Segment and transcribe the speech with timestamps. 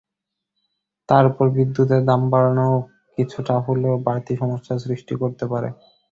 [1.09, 2.67] তার ওপর বিদ্যুতের দাম বাড়ানো
[3.17, 5.69] কিছুটা হলেও বাড়তি সমস্যা সৃষ্টি করতে পারে।